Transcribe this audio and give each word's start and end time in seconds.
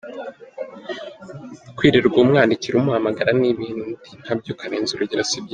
Kwirirwa 1.77 2.17
umwandikira 2.19 2.75
,umuhamagara 2.77 3.31
n’ibindi 3.41 3.91
nkabyo 4.21 4.49
ukarenza 4.53 4.91
urugero 4.95 5.23
sibyiza. 5.31 5.49